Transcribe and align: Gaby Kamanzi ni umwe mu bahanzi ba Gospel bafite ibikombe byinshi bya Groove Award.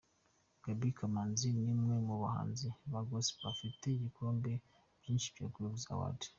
Gaby 0.63 0.89
Kamanzi 0.97 1.47
ni 1.61 1.71
umwe 1.75 1.95
mu 2.07 2.15
bahanzi 2.23 2.67
ba 2.91 3.01
Gospel 3.09 3.41
bafite 3.45 3.85
ibikombe 3.93 4.51
byinshi 4.99 5.27
bya 5.35 5.47
Groove 5.53 5.87
Award. 5.93 6.19